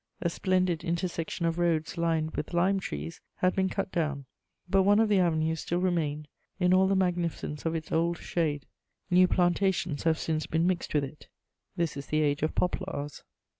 [0.19, 4.25] A splendid intersection of roads lined with lime trees had been cut down;
[4.67, 6.27] but one of the avenues still remained
[6.59, 8.65] in all the magnificence of its old shade;
[9.11, 11.27] new plantations have since been mixed with it:
[11.75, 13.21] this is the age of poplars.